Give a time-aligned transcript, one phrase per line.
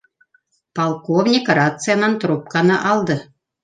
[0.77, 3.17] —Полковник рациянан трубканы алды